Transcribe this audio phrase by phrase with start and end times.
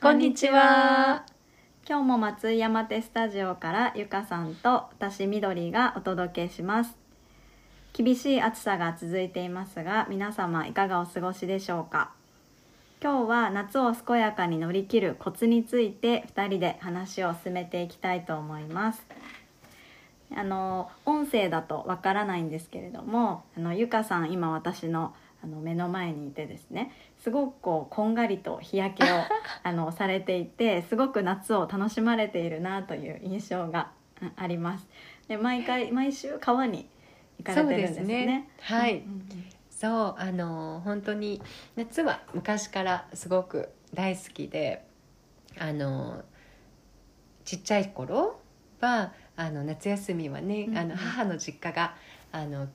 [0.00, 1.24] こんにちは。
[1.88, 6.96] 今日も松井山手スタジオからゆかさんと私みどりがお届けします。
[7.94, 12.12] 厳しい暑さが続いていますが、皆様いかがお過ごしでしょうか？
[13.02, 19.04] 今日は夏を健やかに乗り切るコツについて2人で話を進めていきたいと思います。
[20.32, 25.12] あの音声だとわからないんですけれども、あのゆかさん今私の
[25.42, 29.06] あの目の前にいてですねすごくこうこんがりと日焼けを
[29.62, 34.88] あのされていてすごく夏を楽しまれているなという印象がうんあります。
[35.28, 36.88] で毎回毎週川に
[37.38, 38.04] 行かれてるんですね。
[38.04, 38.48] すね。
[38.60, 38.98] はい。
[38.98, 39.28] うんうん。
[39.70, 41.40] そうあの本当に
[41.76, 44.84] 夏は昔からすごく大好きで
[45.56, 46.24] あの
[47.44, 48.40] ちっちゃい頃
[48.80, 50.78] はあの夏休みはね、うんうん。
[50.78, 51.94] あの母の実家が
[52.32, 52.66] あの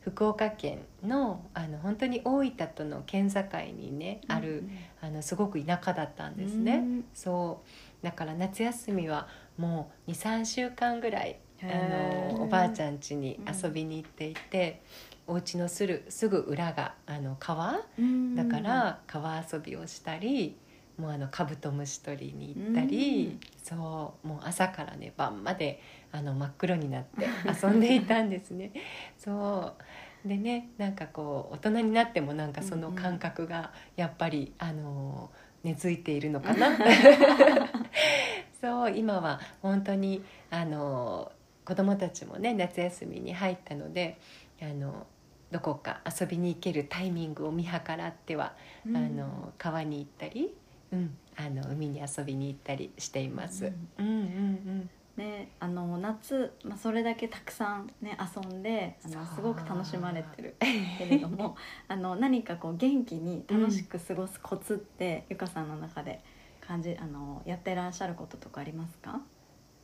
[0.00, 3.40] 福岡県のあの本当に大分との県境
[3.76, 4.64] にね、ある
[5.00, 6.76] あのすごく田舎だったんですね。
[6.76, 7.04] うん。
[7.12, 7.62] そ
[8.02, 8.04] う。
[8.04, 14.82] だから夏休みはもう23週間ぐらいあのおばあちゃん家に遊びに行っていて、
[15.26, 17.80] お家のするすぐ裏があの川？
[17.98, 18.34] うん。
[18.34, 20.56] だから川遊びをしたり、
[20.98, 28.72] もうあのカブトムシ取りに行ったり、そうもう朝からね晩まであの真っ黒になって遊んでいたんですね。
[29.16, 29.74] そ
[30.24, 35.30] うでねなんかこう大人になってもなんかその感覚がやっぱり、あの
[35.62, 36.76] 根付いているのかな。
[38.60, 41.30] そう今は本当にあの
[41.64, 44.18] 子供たちもね夏休みに入ったので
[44.60, 45.06] あの
[45.52, 48.54] どこか遊びに行けるタイミングを見計らっては、
[48.84, 50.54] うんあの川に行ったり、
[50.92, 53.66] うん、あの海に遊びに行ったりしています。
[53.66, 54.20] ううんん、うん、う
[54.84, 54.90] ん。
[55.16, 60.54] ね、あの夏、まあ、それだけたくさん、ね、遊んであのすごく楽しまれてる。
[60.96, 61.56] けれども
[61.88, 66.20] あの何かこう元気に楽しく過ごすコツって、ゆかさんの中で
[66.60, 69.20] 感じあのやってらっしゃることとかありますか？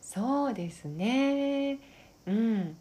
[0.00, 1.78] そうですね。
[2.26, 2.76] うん、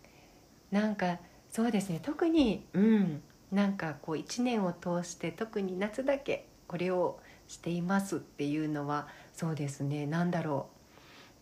[0.72, 1.20] なんか
[1.50, 2.00] そうですね。
[2.02, 3.22] 特にうん、
[3.52, 10.06] なんかこう一年を通して特に夏だけこれをしていますっていうのはそうですね。
[10.06, 10.70] なんだろ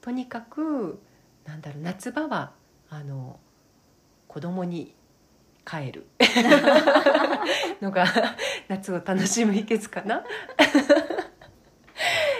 [0.01, 0.03] う。
[0.03, 0.99] とにかく
[1.45, 1.83] なんだろう。
[1.83, 2.53] 夏場は
[2.89, 3.39] あの
[4.27, 4.95] 子供に
[5.65, 6.07] 帰る。
[7.81, 8.05] のが
[8.69, 10.23] 夏を楽しむ秘訣かな。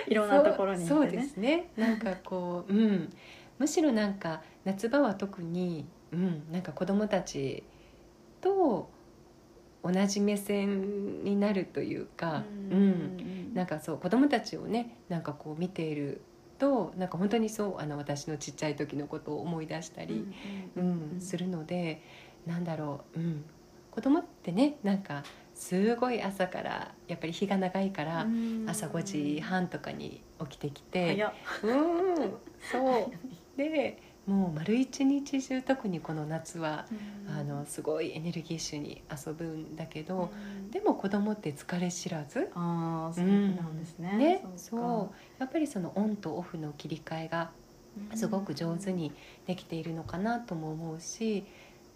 [0.08, 1.70] いろんなところにそうそうですね。
[1.76, 3.14] なんかこう、うん、
[3.60, 7.64] むしろなんか夏場は特に、うん、なんか子供たち
[8.40, 8.90] と
[9.84, 16.22] 同じ目線になるというか、うんなんかそう子供たちをねなんかこう見ている
[16.60, 20.28] となんか本当にそうあの私のちっちゃい時のことを思い出したり、
[20.76, 22.04] うんするので
[22.46, 23.44] なんだろう、うん、
[23.90, 25.24] 子供ってねなんか
[25.56, 28.28] すごい朝からやっぱり日が長いから、
[28.68, 31.16] 朝5時半とかに起きてきて
[31.64, 32.16] うん
[32.62, 33.12] そ
[33.58, 33.58] う。
[33.58, 36.86] でもう丸一日中特にこの夏は、
[37.28, 40.30] あのすごいエネルギッシュに遊ぶんだけど、
[40.72, 44.50] でも子供って疲れ知らず、ああそうなんですね,、ねっか。
[44.58, 45.16] そう。
[45.40, 47.52] やっぱりそのオンとオフの切り替えが
[48.16, 49.12] すごく上手に
[49.46, 51.44] できているのかなとも思うし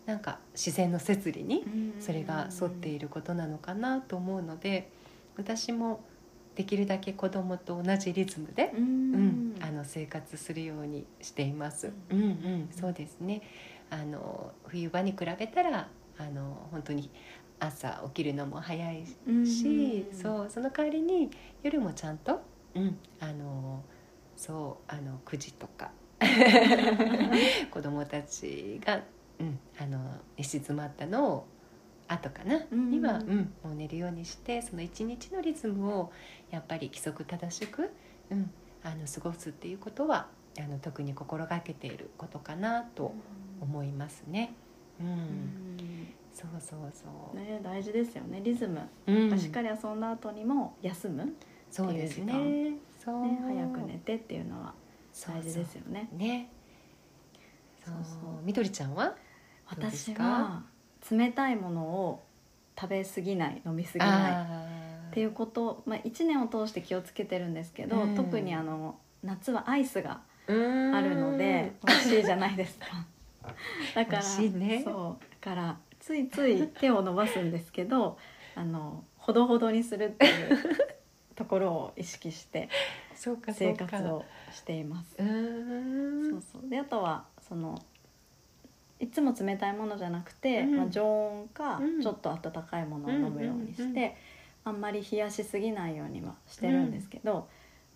[0.05, 1.63] なんか自然の摂理に
[1.99, 4.89] それが沿っていることなのかなと思うので
[5.37, 6.01] 私も
[6.61, 11.87] できるだけ子供と同じリズムで、うんうん、あの生活するようにしています。
[11.87, 13.41] ううんんうん、そうですね。
[13.89, 15.87] あの冬場に比べたら
[16.19, 17.09] あの本当に
[17.59, 21.31] 朝起きるのも早いし、うんそうその代わりに
[21.63, 22.41] 夜もちゃんと、
[22.75, 23.81] うん、あの
[24.37, 25.89] そうあの9時とか
[27.71, 29.01] 子供たちが、
[29.39, 29.99] うん、あの
[30.37, 31.47] 寝静まったのを
[32.13, 36.11] 後かな、うんには、うん、もう寝るようにしてその一日のリズムを
[36.49, 37.89] やっぱり規則正しく、
[38.29, 38.51] うん、
[38.83, 40.27] あの過ごすっていうことは
[40.59, 43.13] あの特に心がけていることかなと
[43.61, 44.53] 思いますね。
[44.99, 45.07] うん。
[45.07, 46.07] うん。
[46.33, 47.37] そうそうそう。
[47.37, 49.39] ね、大事ですよねリズム、うん。
[49.39, 51.31] しっかり遊んだ後にも休む、ね、
[51.69, 52.75] そうですね。
[53.03, 54.73] そう、早く寝てっていうのは
[55.13, 56.09] そう大事ですよね。
[56.17, 56.51] ね。
[57.85, 57.95] そう。
[57.95, 58.43] そうそう。
[58.43, 59.15] みどりちゃんは？
[59.67, 60.23] 私か？
[60.23, 60.63] は
[61.09, 62.23] 冷たいものを
[62.79, 64.81] 食べ過ぎない飲み過ぎないあ
[65.11, 68.15] っていうこと、まあ、1年を通して気をつけてるんですけど、うん。
[68.15, 72.87] 特にあの夏はアイスがあるので美味しいじゃないですか。
[73.93, 74.81] だからね。
[74.83, 78.17] そうだからついつい手を伸ばすんですけど
[78.55, 80.57] あのほどほどにするっていう
[81.35, 82.69] ところを意識して
[83.13, 83.35] 生。
[83.35, 83.63] 活
[84.07, 85.15] をしています。
[85.17, 86.69] そうそう。
[86.69, 87.77] であとはその
[89.01, 90.77] いつも冷たいものじゃなくて、うん。
[90.77, 92.01] まあ、常温かうん。
[92.01, 94.11] ちょっと温かいものを飲むようにして、うんうんうん
[94.63, 97.47] あんまり冷やしすぎないようにはしてるんですけど、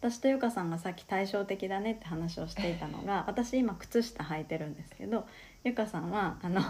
[0.02, 5.26] 私とゆかさんがさっき対照的だねって話をしていたのが 私今靴下履いてるんですけど
[5.64, 6.62] ゆかさんはあの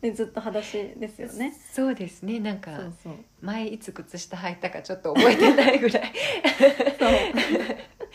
[0.00, 1.52] で ずっと裸足ですよね。
[1.52, 2.40] そうですね。
[2.40, 3.14] なんかそうそう。
[3.40, 6.12] 前いつ靴下履いたかちょっと覚えてないぐらい。
[6.98, 7.10] そう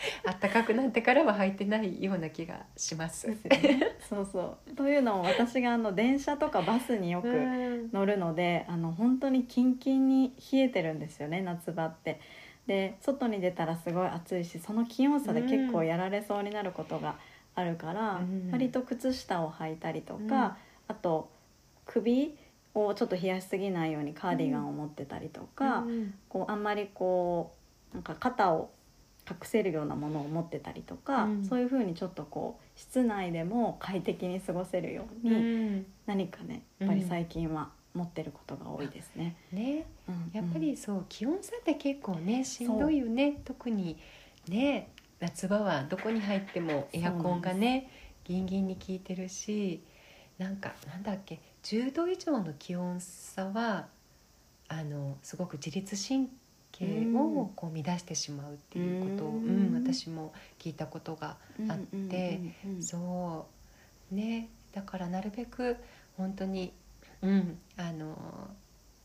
[0.26, 3.28] あったかくなってからは履いてないような気がします。
[4.08, 4.74] そうそう。
[4.74, 7.90] というのも私があの電車とかバスによくうん。
[7.92, 12.20] 乗るのであの本当にキンキンに冷えてるんですよね夏場って。
[12.66, 17.16] で外に出たらすごい暑いしその気温差で結構やられそうになることが
[17.54, 18.48] あるから、うん。
[18.50, 20.52] 割と靴下を履いたりとか、うん。
[20.88, 21.30] あと
[21.86, 22.36] 首
[22.74, 26.14] をちょっと冷やしすぎないようにカーディガンを持ってたりとか、うん。
[26.28, 27.52] こうあんまりこ
[27.92, 28.70] うなんか肩を
[29.28, 31.44] 隠せるようなものを持ってたりとか、うん。
[31.44, 35.36] そういう風にちょっとこう室内でも快適に過ごせるよううに、
[35.80, 35.86] ん。
[36.06, 39.36] 何かねやっぱり最近は持ってることが多いですね。
[39.52, 39.86] ね。
[40.08, 43.40] うんやっぱりそう気温差って結構ねしんどいよね。
[43.44, 43.98] 特に
[44.48, 44.88] ね
[45.20, 47.88] 夏場はどこに入ってもエアコンがね
[48.24, 49.82] ギンギンに効いてるし
[50.38, 53.86] なんかなんだっけ10度以上の気温差は
[54.68, 56.32] あのすごく自律神経
[56.82, 61.36] をこう乱してしまうっていうことを、ううんん私も聞いたことが
[61.68, 62.40] あって
[62.80, 63.46] そ
[64.10, 64.14] う。
[64.14, 64.48] ね。
[64.72, 65.76] だからなるべく
[66.16, 66.72] 本当に
[67.22, 68.16] うんあの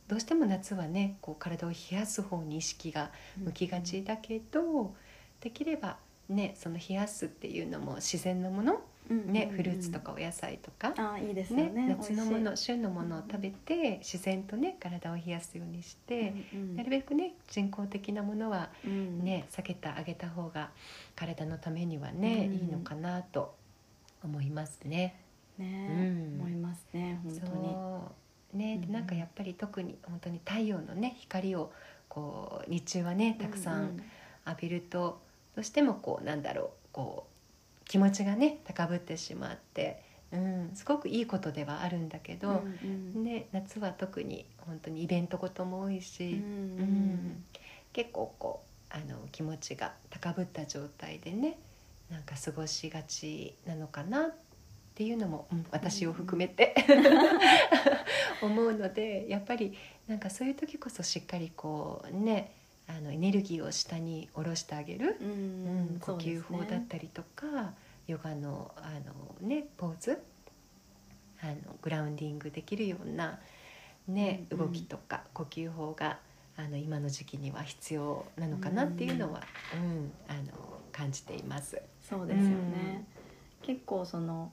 [0.08, 4.96] どうしても夏はねこう体を冷やす方に意識が向きがちだけど、
[5.42, 8.82] できればねその冷やすっていうのも自然のもの、
[9.14, 11.70] ねフルーツとかお野菜とか、あーいいですよね。
[11.70, 16.76] ね夏のもの旬のものを食べて自然とね体を冷やすようにしいて、うんうん。
[16.76, 19.24] なるべくね人工的なものはうん。
[19.24, 20.70] ね、避けてあげた方が
[21.16, 22.58] 体のためにはね、うん。
[22.58, 23.56] いいのかなと
[24.24, 25.20] 思いますね。
[25.58, 26.42] ね、うん。
[26.42, 28.66] 思いますね本当に。
[28.66, 28.94] ね、でうん。
[28.94, 31.72] なんかやっぱり特に本当に太陽のね光を
[32.08, 34.02] こう日中はねたくさん。
[34.48, 35.22] 浴びると、
[35.56, 37.29] どうしてもこうなんだろうこう
[37.90, 40.02] 気持ちがね高ぶってしまって、
[40.32, 46.32] うん、すごくいいことではあるんだけうんど、うんね、夏は特に本当にイベントごとも多いし。
[46.32, 47.44] うんうん
[47.94, 51.58] 結構こうあの気持ちが高ぶった状態でね
[52.10, 54.36] なんか過ごしがちなのかなっ
[54.96, 56.76] ていうのも、うん私を含めて、
[58.42, 59.78] 思うのでやっぱり
[60.08, 62.52] なんかそういう時こそしっかりこうね
[62.90, 67.74] あのエネルギーを下に下ろしてあげる、ううんん呼吸法だったりとか、
[68.08, 68.90] ヨガのあ
[69.42, 70.20] の、ね、ポーズ。
[71.42, 73.40] あのグラウンディングできるような、
[74.10, 74.68] ねうんうん。
[74.68, 76.20] 動きとか呼吸法が
[76.58, 79.42] あの今の時期には必要なのかなっていうのは、
[79.74, 80.42] うんあの
[80.92, 81.82] 感じています。
[82.02, 83.06] そうですよね、
[83.62, 84.52] 結構その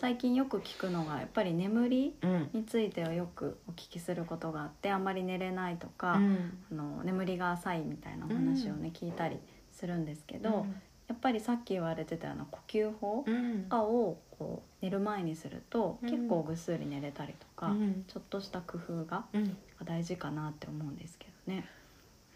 [0.00, 2.50] 最近よく聞くのがやっぱり眠りうん。
[2.54, 6.58] についてはよくお聞きすることがあってあんまり寝れないとか、うん。
[6.70, 9.38] あの眠りが浅いみたいなお話をね、聞いたり
[9.70, 10.66] するんですけど、
[11.06, 13.64] やっぱりさっき言われてたような呼吸法うん。
[13.64, 16.08] とかをこう寝る前にすると、うん。
[16.10, 18.04] 結構ぐっすり寝れたりとか、うん。
[18.08, 19.56] ちょっとした工夫がうん。
[19.84, 21.66] 大事かなって思うんですけどね。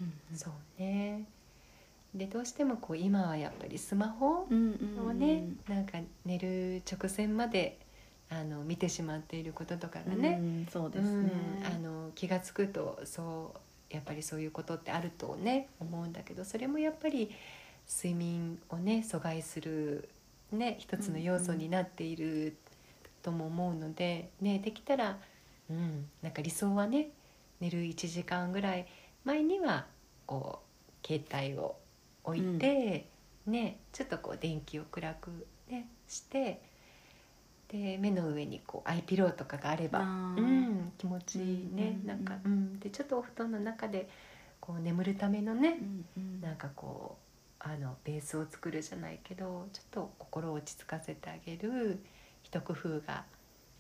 [0.03, 0.37] うん。
[0.37, 1.25] そうね
[2.15, 7.79] でどうしてもこう今はやっぱりスマホうんうんうんをね、なんか寝る直前まで
[8.31, 11.31] あの見てしまっていることとかがね、うんそうですね。
[11.61, 13.53] うんあの気が付くとそ
[13.91, 17.31] うやっぱりそういうことってあるとね思うんだけどそれもやっぱり
[17.89, 20.09] 睡眠をね阻害する、
[20.53, 22.57] ね、一つの要素になっている
[23.23, 25.19] とも思うので、ね、できたら、
[25.71, 27.09] うん、なんか理想はね
[27.61, 28.87] 寝る1時間ぐらい
[29.25, 29.87] 前には
[30.27, 30.61] こ
[31.03, 31.77] う携帯を
[32.25, 33.09] 置いて、
[33.47, 36.61] ね、ちょっとこう電気を暗く、ね、して
[37.69, 40.01] で目の上にこうアイピローとかがあれば。
[40.01, 40.05] う
[40.41, 44.09] ん、気持ちいいね、うんなんか、うん、でちょっとお布団の中で
[44.61, 46.41] こう眠るためのねう、んうん。
[46.41, 47.25] なんかこう
[47.59, 51.99] あのベースを作るじゃないけどちょっと心を落ち着かせてあげる
[52.43, 53.25] 一工夫が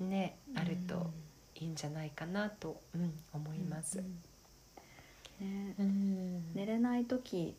[0.01, 1.11] ねあると
[1.55, 4.03] いいんじゃないかなと、うん、思います。
[5.41, 5.47] うん。
[5.47, 5.75] ね。
[5.79, 6.55] うん。
[6.55, 7.55] 寝れない時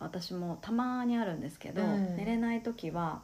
[0.00, 2.16] 私もたまにあるんですけど、うん。
[2.16, 3.22] 寝れない時は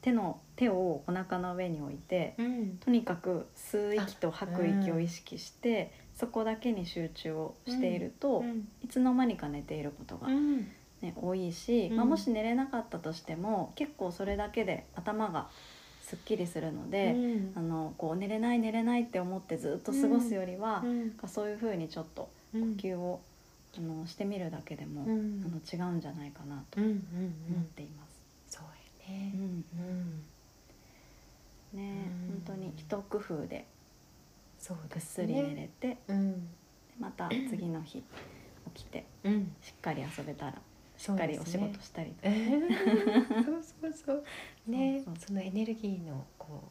[0.00, 2.78] 手の手をお腹の上に置いてうん。
[2.84, 8.68] とにかく吸う息と吐く息を意識して、そこだけに集中をしていると、うん。
[8.84, 10.58] いつの間にか寝ていることが、うん。
[11.00, 11.96] ね多いし、うん。
[11.96, 15.48] まあ、もし寝れなかったとしても結構それだけで頭が
[16.02, 17.52] すっきりするので、うん。
[17.56, 20.84] あのこう寝れない寝れないって思ってずっと過ごすよりは、
[21.26, 23.20] そういう風にちょっとうん呼吸を、
[23.76, 25.44] あのしてみるだけでも、うん。
[25.44, 26.96] あの違うんじゃないかなとうんうんう
[27.50, 28.20] 思っんています。
[28.48, 28.64] そう
[29.08, 29.32] やね。
[29.34, 29.38] う。
[29.38, 29.64] ん。
[29.78, 29.82] う
[31.76, 31.78] ん。
[31.78, 32.42] ねうん。
[32.42, 33.66] 本当に一工夫で
[34.68, 35.26] ぐっですね。
[35.26, 36.32] すり寝れて、うん。
[36.32, 36.40] で
[36.98, 38.02] また次の日
[38.74, 39.52] 起きてうん。
[39.60, 40.54] しっかり遊べたら
[40.96, 42.34] しっかりお仕事したりとか。
[43.44, 44.24] そうそうそう。
[44.70, 45.26] ねそうそう。
[45.28, 46.62] そのエネルギーのこ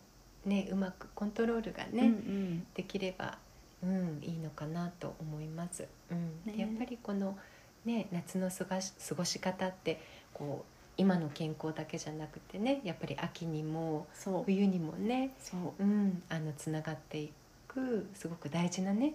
[0.46, 2.68] うねうまくコントロールがね、うんうん。
[2.74, 3.38] できれば、
[3.84, 5.88] うん、いいのかなと思います。
[6.10, 6.54] うんね。
[6.54, 7.38] でやっぱりこの、
[7.86, 10.02] ね、夏の過ごし過ごし方って
[10.34, 14.44] こう今の健康だけじゃなくてねやっぱり秋にもそう。
[14.46, 15.84] 冬にもね、そう。
[15.84, 17.32] うん、あのつながってい
[17.68, 19.14] くすごく大事なね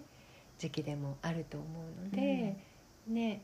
[0.58, 1.66] 時期でもあると思
[2.02, 2.56] うので、
[3.06, 3.40] ね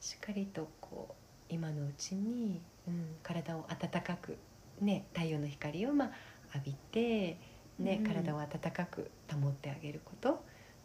[0.00, 1.14] しっかりとこう
[1.48, 4.36] 今のうちに、うん、体を温かく、
[4.80, 6.10] ね、太陽の光をまあ
[6.54, 7.38] 浴びて、
[7.78, 8.06] ねうん。
[8.06, 10.36] 体を温かく保ってあげることっ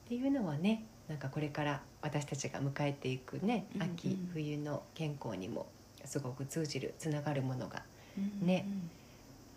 [0.08, 3.88] ていうのはねなんかこれから私たちが迎えていくねうんうん。
[3.92, 5.68] 秋、冬の健康にも
[6.06, 7.84] すごく通じるつながるものが
[8.18, 8.66] うんね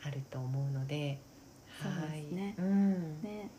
[0.04, 1.18] あると思うので。
[1.68, 2.20] はい。
[2.32, 2.54] うん。
[2.58, 3.50] うんね。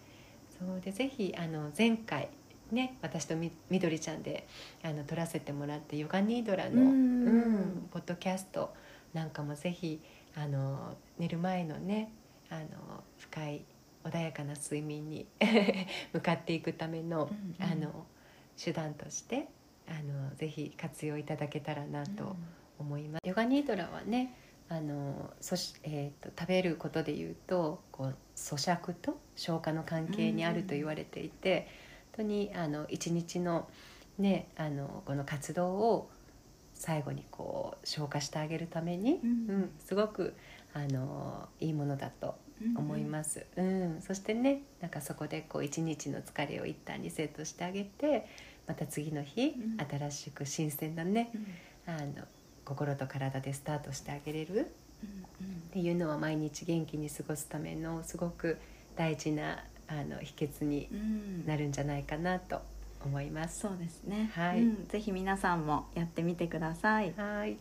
[0.58, 2.30] そうでぜひあの前回
[2.72, 4.48] ね私とみみどりちゃんで
[4.84, 7.26] あの撮らせてもらってヨガニードラの、うん。
[7.26, 8.74] うんポッドキャスト
[9.14, 10.02] なんかもぜひ
[10.36, 12.12] あの寝る前のね
[12.56, 13.66] あの深い
[14.04, 15.28] 穏やかな睡眠に
[16.14, 17.72] 向かっていくための,、うんうん。
[17.72, 18.06] あの
[18.58, 19.48] 手段として
[19.88, 22.36] あのぜひ活用いただけたらなと
[22.80, 23.28] 思います。
[23.28, 24.34] ヨガニードラはね
[24.70, 31.68] あのそし、えー、と食べることでいうとこう咀嚼と消化の関係にあると言われていて、
[32.18, 33.68] 本当にあの一日の,、
[34.18, 36.10] ね、あのこの活動を
[36.74, 39.30] 最後にこう消化してあげるために、うん。
[39.30, 40.36] うんすごく
[40.74, 42.36] あのいいものだと
[42.78, 44.02] 思いすます、うん。
[44.02, 48.28] そしてねなんかそこでこう一日の疲れを一旦リセットしてあげて
[48.68, 49.78] また次の日、うん。
[49.78, 51.32] 新しく新鮮なね
[51.86, 52.26] あの
[52.64, 58.58] 心と体でスタートしてあげれるっていうのは毎日元気に過ごすためのすごく
[58.96, 60.90] 大事なあの秘訣に
[61.46, 62.62] なるんじゃないかなと
[63.04, 63.60] 思います。
[63.60, 64.32] そうですね。
[64.34, 64.64] はい。
[64.64, 64.88] うん。
[64.88, 67.14] ぜひ皆さんもやってみてください。
[67.16, 67.58] はい、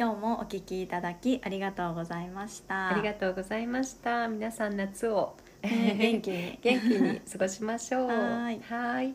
[0.00, 4.28] 今日もお聞きいただきありがとうございましたありがとうございました。
[4.28, 8.06] 皆さん夏を、ね 元気に元気に過ごしましょう。
[8.06, 9.14] はいはい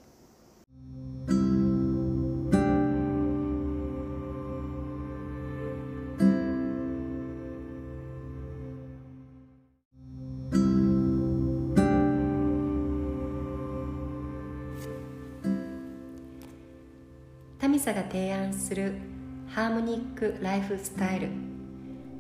[17.58, 19.13] タミサが提案する
[19.54, 21.30] ハーモニックライフスタイル。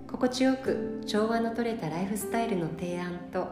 [0.05, 3.47] 心地よく調和のとれたライフスタイルの提案と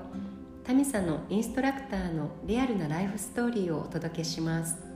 [0.63, 4.90] タミサのインストラクターのリアルなライフストーリーをお届けします。